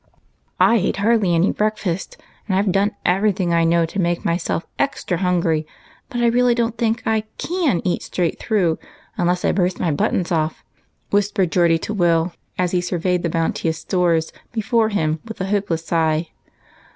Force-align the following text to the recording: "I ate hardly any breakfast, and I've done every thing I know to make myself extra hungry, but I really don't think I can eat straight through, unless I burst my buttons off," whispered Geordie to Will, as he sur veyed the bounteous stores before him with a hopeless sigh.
"I 0.59 0.77
ate 0.77 0.97
hardly 0.97 1.35
any 1.35 1.51
breakfast, 1.51 2.17
and 2.47 2.57
I've 2.57 2.71
done 2.71 2.95
every 3.05 3.31
thing 3.31 3.53
I 3.53 3.63
know 3.63 3.85
to 3.85 3.99
make 4.01 4.25
myself 4.25 4.65
extra 4.79 5.17
hungry, 5.19 5.67
but 6.09 6.21
I 6.21 6.25
really 6.25 6.55
don't 6.55 6.75
think 6.75 7.03
I 7.05 7.21
can 7.37 7.83
eat 7.83 8.01
straight 8.01 8.39
through, 8.39 8.79
unless 9.15 9.45
I 9.45 9.51
burst 9.51 9.79
my 9.79 9.91
buttons 9.91 10.31
off," 10.31 10.63
whispered 11.11 11.51
Geordie 11.51 11.77
to 11.77 11.93
Will, 11.93 12.33
as 12.57 12.71
he 12.71 12.81
sur 12.81 12.97
veyed 12.97 13.21
the 13.21 13.29
bounteous 13.29 13.77
stores 13.77 14.33
before 14.51 14.89
him 14.89 15.19
with 15.27 15.39
a 15.39 15.45
hopeless 15.45 15.85
sigh. 15.85 16.29